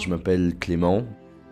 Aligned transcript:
Je 0.00 0.08
m'appelle 0.08 0.54
Clément, 0.60 1.02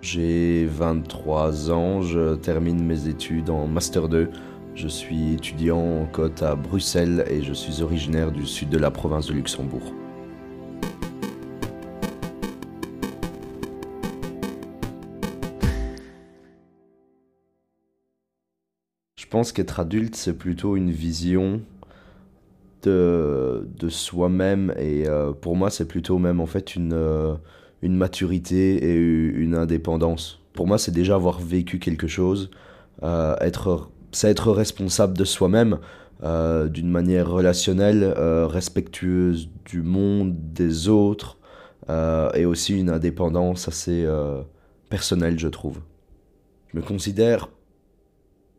j'ai 0.03 0.67
23 0.67 1.73
ans, 1.73 2.01
je 2.01 2.37
termine 2.37 2.81
mes 2.81 3.09
études 3.09 3.51
en 3.51 3.67
Master 3.67 4.09
2. 4.09 4.31
Je 4.77 4.87
suis 4.87 5.35
étudiant 5.35 5.81
en 5.81 6.07
côte 6.07 6.45
à 6.45 6.55
Bruxelles 6.55 7.25
et 7.29 7.43
je 7.43 7.53
suis 7.53 7.83
originaire 7.83 8.31
du 8.31 8.47
sud 8.47 8.69
de 8.69 8.79
la 8.79 8.93
province 8.93 9.27
de 9.27 9.33
Luxembourg. 9.33 9.93
Je 19.17 19.27
pense 19.27 19.51
qu'être 19.51 19.81
adulte, 19.81 20.15
c'est 20.15 20.39
plutôt 20.39 20.77
une 20.77 20.93
vision 20.93 21.63
de, 22.83 23.69
de 23.77 23.89
soi-même 23.89 24.73
et 24.79 25.09
euh, 25.09 25.33
pour 25.33 25.57
moi, 25.57 25.69
c'est 25.69 25.89
plutôt 25.89 26.19
même 26.19 26.41
en 26.41 26.47
fait 26.47 26.77
une, 26.77 26.93
euh, 26.93 27.35
une 27.87 27.97
maturité 27.97 28.85
et 28.85 28.97
une 28.97 29.55
indépendance. 29.55 30.41
Pour 30.53 30.67
moi, 30.67 30.77
c'est 30.77 30.91
déjà 30.91 31.15
avoir 31.15 31.41
vécu 31.41 31.79
quelque 31.79 32.09
chose, 32.09 32.51
euh, 33.05 33.37
être, 33.41 33.91
c'est 34.11 34.29
être 34.29 34.51
responsable 34.51 35.17
de 35.17 35.25
soi-même 35.25 35.79
euh, 36.25 36.69
d'une 36.69 36.91
manière 36.91 37.31
relationnelle, 37.31 38.03
euh, 38.03 38.49
respectueuse 38.49 39.49
du 39.65 39.83
monde, 39.83 40.35
des 40.53 40.89
autres, 40.89 41.39
et 42.35 42.45
aussi 42.47 42.77
une 42.77 42.91
indépendance 42.91 43.69
assez 43.69 44.05
personnelle, 44.89 45.39
je 45.39 45.47
trouve. 45.47 45.79
Je 46.73 46.79
me 46.79 46.83
considère 46.83 47.49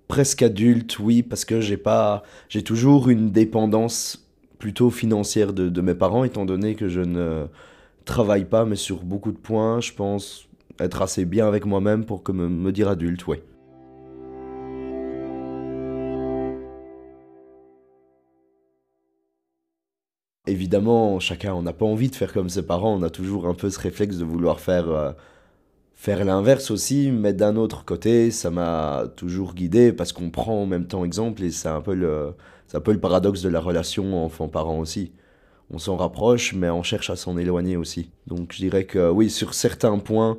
presque 0.08 0.44
adulte, 0.44 0.98
oui, 1.00 1.24
parce 1.24 1.44
que 1.44 1.60
j'ai 1.60 1.76
pas, 1.76 2.24
j'ai 2.48 2.64
toujours 2.64 3.10
une 3.10 3.32
dépendance 3.32 4.30
plutôt 4.60 4.90
financière 4.90 5.52
de 5.52 5.82
mes 5.82 5.94
parents, 5.94 6.24
étant 6.24 6.46
donné 6.46 6.76
que 6.76 6.88
je 6.88 7.02
ne 7.02 7.48
travaille 8.08 8.46
pas, 8.46 8.66
mais 8.66 8.76
sur 8.76 9.04
beaucoup 9.04 9.32
de 9.32 9.38
points, 9.38 9.80
je 9.82 9.94
pense 9.94 10.48
être 10.80 11.02
assez 11.02 11.26
bien 11.26 11.48
avec 11.48 11.66
moi-même 11.66 12.06
pour 12.06 12.24
que 12.24 12.32
me, 12.32 12.48
me 12.50 12.72
dire 12.72 12.90
adulte, 12.90 13.28
ouais. 13.28 13.44
Évidemment, 20.48 21.20
chacun, 21.20 21.54
on 21.54 21.62
n'a 21.62 21.74
pas 21.74 21.86
envie 21.86 22.10
de 22.10 22.16
faire 22.16 22.32
comme 22.32 22.50
ses 22.50 22.66
parents, 22.66 22.96
on 22.98 23.04
a 23.04 23.10
toujours 23.10 23.48
un 23.48 23.54
peu 23.54 23.70
ce 23.70 23.80
réflexe 23.80 24.18
de 24.18 24.24
vouloir 24.24 24.62
faire, 24.62 24.90
euh, 24.90 25.12
faire 25.96 26.24
l'inverse 26.24 26.72
aussi, 26.72 27.12
mais 27.12 27.34
d'un 27.34 27.58
autre 27.58 27.84
côté, 27.86 28.32
ça 28.32 28.50
m'a 28.50 29.06
toujours 29.18 29.54
guidé 29.54 29.92
parce 29.92 30.14
qu'on 30.14 30.30
prend 30.30 30.62
en 30.62 30.66
même 30.66 30.88
temps 30.88 31.04
exemple 31.04 31.44
et 31.44 31.52
c'est 31.52 31.68
un 31.68 31.78
un 31.78 32.82
peu 32.82 32.92
le 32.94 33.00
paradoxe 33.00 33.42
de 33.42 33.50
la 33.50 33.60
relation 33.60 34.24
enfant-parent 34.26 34.80
aussi. 34.80 35.12
On 35.70 35.80
s'en 35.80 35.98
rapproche, 35.98 36.54
mais 36.54 36.70
on 36.70 36.82
cherche 36.82 37.10
à 37.10 37.18
s'en 37.18 37.38
éloigner 37.38 37.76
aussi. 37.76 38.10
Donc 38.26 38.54
je 38.54 38.58
dirais 38.58 38.86
que 38.86 39.10
oui, 39.10 39.30
sur 39.30 39.54
certains 39.54 39.98
points 40.00 40.38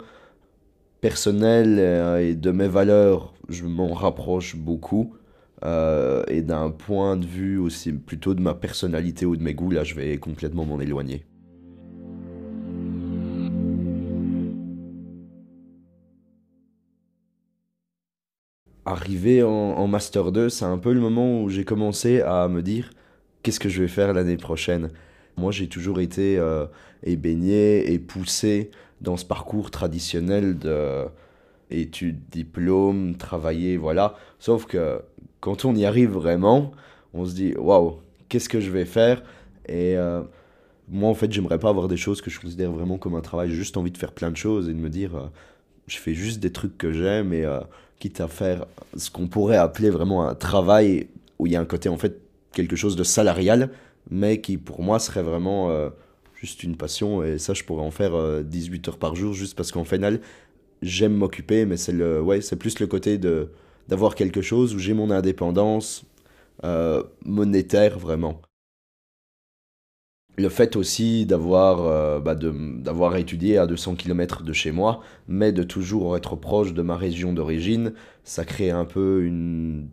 personnels 1.01 1.79
euh, 1.79 2.19
et 2.27 2.35
de 2.35 2.51
mes 2.51 2.69
valeurs, 2.69 3.35
je 3.49 3.65
m'en 3.65 3.93
rapproche 3.93 4.57
beaucoup. 4.57 5.15
Euh, 5.65 6.23
et 6.29 6.43
d'un 6.43 6.71
point 6.71 7.17
de 7.17 7.27
vue 7.27 7.59
aussi 7.59 7.93
plutôt 7.93 8.35
de 8.35 8.41
ma 8.41 8.55
personnalité 8.55 9.27
ou 9.27 9.37
de 9.37 9.43
mes 9.43 9.55
goûts, 9.55 9.71
là, 9.71 9.85
je 9.85 9.95
vais 9.95 10.17
complètement 10.19 10.65
m'en 10.65 10.81
éloigner. 10.81 11.27
Arrivé 18.87 19.43
en, 19.43 19.51
en 19.51 19.87
Master 19.87 20.33
2, 20.33 20.49
c'est 20.49 20.65
un 20.65 20.79
peu 20.79 20.93
le 20.95 21.01
moment 21.01 21.43
où 21.43 21.51
j'ai 21.51 21.65
commencé 21.65 22.23
à 22.23 22.49
me 22.49 22.63
dire 22.63 22.91
qu'est-ce 23.43 23.61
que 23.61 23.69
je 23.69 23.83
vais 23.83 23.89
faire 23.89 24.15
l'année 24.15 24.39
prochaine? 24.39 24.91
Moi, 25.39 25.53
j'ai 25.53 25.69
toujours 25.69 26.01
été 26.01 26.39
euh, 26.39 26.67
et 27.03 27.17
baigné 27.17 27.93
et 27.93 27.99
poussé 27.99 28.71
dans 29.01 29.17
ce 29.17 29.25
parcours 29.25 29.71
traditionnel 29.71 30.59
de 30.59 31.07
études, 31.71 32.21
diplômes, 32.31 33.17
travailler, 33.17 33.77
voilà. 33.77 34.17
Sauf 34.39 34.67
que 34.67 35.01
quand 35.41 35.65
on 35.65 35.75
y 35.75 35.85
arrive 35.85 36.11
vraiment, 36.11 36.73
on 37.15 37.25
se 37.25 37.35
dit 37.35 37.55
waouh, 37.55 37.99
qu'est-ce 38.29 38.49
que 38.49 38.61
je 38.61 38.71
vais 38.71 38.85
faire? 38.85 39.23
Et 39.69 39.97
euh, 39.97 40.23
moi, 40.89 41.11
en 41.11 41.15
fait, 41.15 41.33
j'aimerais 41.33 41.59
pas 41.59 41.69
avoir 41.69 41.89
des 41.89 41.97
choses 41.97 42.21
que 42.21 42.31
je 42.31 42.41
considère 42.41 42.73
vraiment 42.73 42.99
comme 42.99 43.15
un 43.15 43.21
travail. 43.21 43.51
J'ai 43.51 43.57
juste 43.57 43.77
envie 43.77 43.91
de 43.91 43.99
faire 43.99 44.13
plein 44.13 44.31
de 44.31 44.37
choses 44.37 44.69
et 44.69 44.73
de 44.73 44.79
me 44.79 44.91
dire 44.91 45.17
euh, 45.17 45.27
je 45.87 45.99
fais 45.99 46.15
juste 46.15 46.41
des 46.41 46.53
trucs 46.53 46.77
que 46.79 46.93
j'aime 46.93 47.33
et 47.33 47.45
euh, 47.45 47.61
quitte 47.99 48.21
à 48.21 48.29
faire 48.29 48.67
ce 48.97 49.11
qu'on 49.11 49.29
pourrait 49.29 49.57
appeler 49.57 49.91
vraiment 49.91 50.27
un 50.27 50.35
travail 50.35 51.09
où 51.39 51.47
il 51.47 51.53
y 51.53 51.57
a 51.57 51.61
un 51.61 51.65
côté 51.65 51.89
en 51.89 51.97
fait 51.97 52.21
quelque 52.53 52.77
chose 52.77 52.97
de 52.97 53.05
salarial, 53.05 53.71
mais 54.11 54.41
qui 54.41 54.59
pour 54.59 54.83
moi 54.83 54.99
serait 54.99 55.23
vraiment 55.23 55.71
euh, 55.71 55.91
juste 56.35 56.63
une 56.63 56.77
passion. 56.77 57.23
Et 57.23 57.39
ça 57.39 57.55
je 57.55 57.65
pourrais 57.65 57.83
en 57.85 57.91
faire 57.91 58.15
euh, 58.15 58.43
18 58.43 58.89
heures 58.89 58.99
par 58.99 59.15
jour 59.15 59.35
juste 59.35 59.57
parce 59.57 59.73
qu'en 59.73 59.85
final 59.85 60.21
j'aime 60.83 61.15
m'occuper 61.15 61.67
mais 61.67 61.77
c'est 61.77 61.95
ouais 62.21 62.41
c'est 62.41 62.57
plus 62.57 62.79
le 62.81 62.87
côté 62.87 63.19
de 63.19 63.51
d'avoir 63.89 64.15
quelque 64.15 64.43
chose 64.43 64.75
où 64.75 64.79
j'ai 64.79 64.95
mon 64.95 65.11
indépendance 65.11 66.05
euh, 66.65 67.03
monétaire 67.25 67.99
vraiment. 67.99 68.43
Le 70.37 70.49
fait 70.49 70.77
aussi 70.77 71.27
d'avoir 71.27 71.85
euh, 71.87 72.21
bah, 72.21 72.37
d'avoir 72.37 73.17
étudié 73.17 73.59
à 73.59 73.67
200 73.67 73.97
km 73.97 74.43
de 74.45 74.53
chez 74.53 74.71
moi 74.71 75.01
mais 75.27 75.53
de 75.53 75.65
toujours 75.65 76.17
être 76.17 76.37
proche 76.37 76.75
de 76.75 76.83
ma 76.83 76.97
région 76.97 77.33
d'origine 77.33 77.93
ça 78.23 78.45
crée 78.45 78.71
un 78.71 78.85
peu 78.85 79.25
une 79.25 79.89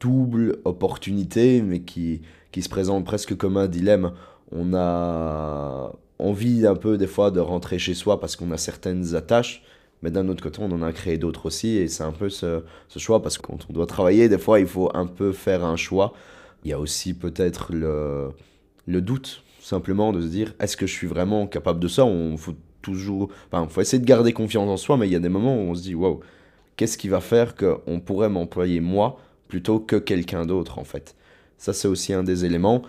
double 0.00 0.58
opportunité 0.64 1.62
mais 1.62 1.80
qui 1.80 2.22
qui 2.52 2.62
se 2.62 2.68
présente 2.68 3.04
presque 3.04 3.36
comme 3.36 3.56
un 3.56 3.68
dilemme 3.68 4.12
on 4.52 4.74
a 4.74 5.92
envie 6.18 6.66
un 6.66 6.74
peu 6.74 6.98
des 6.98 7.06
fois 7.06 7.30
de 7.30 7.40
rentrer 7.40 7.78
chez 7.78 7.94
soi 7.94 8.20
parce 8.20 8.36
qu'on 8.36 8.50
a 8.50 8.56
certaines 8.56 9.14
attaches, 9.14 9.62
mais 10.02 10.10
d'un 10.10 10.28
autre 10.28 10.42
côté, 10.42 10.60
on 10.60 10.70
en 10.72 10.82
a 10.82 10.92
créé 10.92 11.18
d'autres 11.18 11.46
aussi, 11.46 11.76
et 11.76 11.88
c'est 11.88 12.04
un 12.04 12.12
peu 12.12 12.28
ce, 12.28 12.62
choix, 12.96 13.22
parce 13.22 13.38
que 13.38 13.46
quand 13.46 13.66
on 13.68 13.72
doit 13.72 13.86
travailler, 13.86 14.28
des 14.28 14.38
fois, 14.38 14.60
il 14.60 14.66
faut 14.66 14.90
un 14.94 15.06
peu 15.06 15.32
faire 15.32 15.64
un 15.64 15.76
choix. 15.76 16.12
Il 16.64 16.70
y 16.70 16.72
a 16.72 16.78
aussi 16.78 17.14
peut-être 17.14 17.72
le, 17.72 18.30
le 18.86 19.00
doute, 19.00 19.42
simplement, 19.60 20.12
de 20.12 20.20
se 20.20 20.28
dire, 20.28 20.54
est-ce 20.60 20.76
que 20.76 20.86
je 20.86 20.92
suis 20.92 21.06
vraiment 21.06 21.46
capable 21.46 21.80
de 21.80 21.88
ça? 21.88 22.04
On 22.04 22.36
faut 22.36 22.54
toujours, 22.80 23.30
enfin, 23.50 23.66
faut 23.68 23.80
essayer 23.80 24.00
de 24.00 24.06
garder 24.06 24.32
confiance 24.32 24.68
en 24.68 24.76
soi, 24.76 24.96
mais 24.96 25.08
il 25.08 25.12
y 25.12 25.16
a 25.16 25.20
des 25.20 25.28
moments 25.28 25.56
où 25.56 25.70
on 25.70 25.74
se 25.74 25.82
dit, 25.82 25.94
waouh, 25.94 26.20
qu'est-ce 26.76 26.96
qui 26.96 27.08
va 27.08 27.20
faire 27.20 27.54
qu'on 27.56 28.00
pourrait 28.00 28.28
m'employer 28.28 28.80
moi 28.80 29.18
plutôt 29.48 29.80
que 29.80 29.96
quelqu'un 29.96 30.46
d'autre, 30.46 30.78
en 30.78 30.84
fait? 30.84 31.14
Ça, 31.58 31.72
c'est 31.72 31.88
aussi 31.88 32.12
un 32.12 32.22
des 32.22 32.44
éléments. 32.44 32.82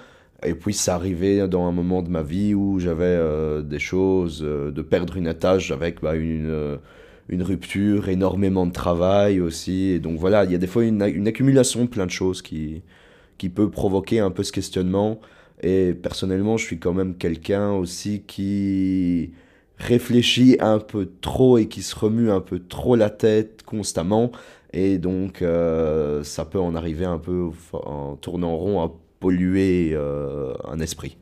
Et 0.43 0.53
puis, 0.53 0.73
c'est 0.73 0.91
arrivé 0.91 1.47
dans 1.47 1.65
un 1.67 1.71
moment 1.71 2.01
de 2.01 2.09
ma 2.09 2.21
vie 2.21 2.53
où 2.53 2.79
j'avais 2.79 3.03
euh, 3.05 3.61
des 3.61 3.79
choses, 3.79 4.41
euh, 4.43 4.71
de 4.71 4.81
perdre 4.81 5.17
une 5.17 5.27
attache 5.27 5.71
avec 5.71 6.01
bah, 6.01 6.15
une, 6.15 6.49
euh, 6.49 6.77
une 7.29 7.43
rupture, 7.43 8.09
énormément 8.09 8.65
de 8.65 8.71
travail 8.71 9.41
aussi. 9.41 9.89
Et 9.89 9.99
donc 9.99 10.17
voilà, 10.19 10.45
il 10.45 10.51
y 10.51 10.55
a 10.55 10.57
des 10.57 10.67
fois 10.67 10.83
une, 10.85 11.01
une 11.03 11.27
accumulation 11.27 11.83
de 11.85 11.89
plein 11.89 12.05
de 12.05 12.11
choses 12.11 12.41
qui, 12.41 12.83
qui 13.37 13.49
peut 13.49 13.69
provoquer 13.69 14.19
un 14.19 14.31
peu 14.31 14.43
ce 14.43 14.51
questionnement. 14.51 15.19
Et 15.61 15.93
personnellement, 15.93 16.57
je 16.57 16.65
suis 16.65 16.79
quand 16.79 16.93
même 16.93 17.15
quelqu'un 17.15 17.71
aussi 17.71 18.21
qui 18.25 19.31
réfléchit 19.79 20.57
un 20.59 20.79
peu 20.79 21.09
trop 21.21 21.57
et 21.57 21.67
qui 21.67 21.81
se 21.81 21.95
remue 21.95 22.29
un 22.29 22.41
peu 22.41 22.59
trop 22.59 22.95
la 22.95 23.09
tête 23.09 23.63
constamment. 23.63 24.31
Et 24.73 24.99
donc, 24.99 25.41
euh, 25.41 26.23
ça 26.23 26.45
peut 26.45 26.59
en 26.59 26.75
arriver 26.75 27.05
un 27.05 27.17
peu 27.17 27.49
en 27.73 28.15
tournant 28.17 28.55
rond 28.55 28.83
à 28.83 28.91
polluer 29.19 29.91
euh, 29.93 30.53
un 30.65 30.79
esprit. 30.79 31.17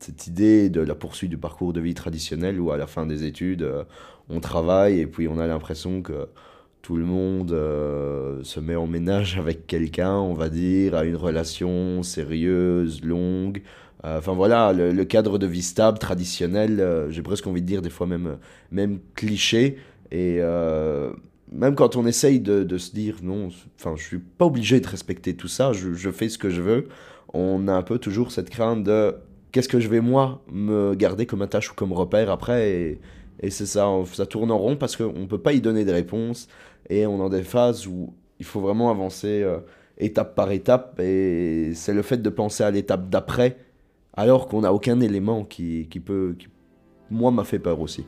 Cette 0.00 0.26
idée 0.26 0.68
de 0.68 0.82
la 0.82 0.94
poursuite 0.94 1.30
du 1.30 1.38
parcours 1.38 1.72
de 1.72 1.80
vie 1.80 1.94
traditionnel 1.94 2.60
où 2.60 2.72
à 2.72 2.76
la 2.76 2.86
fin 2.86 3.06
des 3.06 3.24
études, 3.24 3.62
euh, 3.62 3.84
on 4.28 4.40
travaille 4.40 5.00
et 5.00 5.06
puis 5.06 5.28
on 5.28 5.38
a 5.38 5.46
l'impression 5.46 6.02
que 6.02 6.28
tout 6.84 6.96
le 6.98 7.06
monde 7.06 7.52
euh, 7.52 8.44
se 8.44 8.60
met 8.60 8.76
en 8.76 8.86
ménage 8.86 9.38
avec 9.38 9.66
quelqu'un, 9.66 10.16
on 10.16 10.34
va 10.34 10.50
dire, 10.50 10.94
a 10.94 11.06
une 11.06 11.16
relation 11.16 12.02
sérieuse, 12.02 13.02
longue. 13.02 13.62
Euh, 14.04 14.18
Enfin 14.18 14.34
voilà, 14.34 14.74
le, 14.74 15.04
cadre 15.04 15.38
de 15.38 15.46
vie 15.46 15.62
stable, 15.62 15.98
traditionnel, 15.98 16.80
euh, 16.80 17.10
j'ai 17.10 17.22
presque 17.22 17.46
envie 17.46 17.62
de 17.62 17.66
dire 17.66 17.80
des 17.80 17.88
fois 17.88 18.06
même, 18.06 18.36
même 18.70 18.98
cliché. 19.14 19.78
Et 20.12 20.40
même 21.50 21.74
quand 21.74 21.96
on 21.96 22.06
essaye 22.06 22.38
de, 22.38 22.76
se 22.76 22.92
dire 22.92 23.16
non, 23.22 23.48
enfin 23.80 23.94
je 23.96 24.04
suis 24.04 24.18
pas 24.18 24.44
obligé 24.44 24.78
de 24.78 24.86
respecter 24.86 25.34
tout 25.34 25.48
ça, 25.48 25.72
je, 25.72 26.10
fais 26.10 26.28
ce 26.28 26.36
que 26.36 26.50
je 26.50 26.60
veux, 26.60 26.88
on 27.32 27.66
a 27.66 27.72
un 27.72 27.82
peu 27.82 27.98
toujours 27.98 28.30
cette 28.30 28.50
crainte 28.50 28.84
de 28.84 29.16
qu'est-ce 29.52 29.70
que 29.70 29.80
je 29.80 29.88
vais 29.88 30.00
moi 30.00 30.42
me 30.52 30.94
garder 30.94 31.24
comme 31.24 31.40
attache 31.40 31.72
ou 31.72 31.74
comme 31.74 31.94
repère 31.94 32.30
après. 32.30 32.98
Et 33.40 33.50
c'est 33.50 33.66
ça, 33.66 33.88
ça 34.12 34.26
tourne 34.26 34.50
en 34.50 34.58
rond 34.58 34.76
parce 34.76 34.96
qu'on 34.96 35.26
peut 35.26 35.38
pas 35.38 35.52
y 35.52 35.60
donner 35.60 35.84
des 35.84 35.92
réponses. 35.92 36.48
Et 36.88 37.06
on 37.06 37.16
est 37.16 37.18
dans 37.18 37.28
des 37.28 37.42
phases 37.42 37.86
où 37.86 38.14
il 38.38 38.44
faut 38.44 38.60
vraiment 38.60 38.90
avancer 38.90 39.42
euh, 39.42 39.58
étape 39.98 40.34
par 40.34 40.50
étape. 40.50 41.00
Et 41.00 41.72
c'est 41.74 41.94
le 41.94 42.02
fait 42.02 42.18
de 42.18 42.30
penser 42.30 42.64
à 42.64 42.70
l'étape 42.70 43.08
d'après, 43.08 43.56
alors 44.14 44.48
qu'on 44.48 44.60
n'a 44.62 44.72
aucun 44.72 45.00
élément 45.00 45.44
qui, 45.44 45.88
qui 45.88 46.00
peut, 46.00 46.36
qui, 46.38 46.48
moi, 47.10 47.30
m'a 47.30 47.44
fait 47.44 47.58
peur 47.58 47.80
aussi. 47.80 48.04